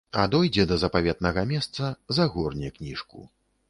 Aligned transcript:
А 0.19 0.21
дойдзе 0.35 0.65
да 0.71 0.77
запаветнага 0.85 1.45
месца, 1.53 1.93
загорне 2.21 2.77
кніжку. 2.81 3.27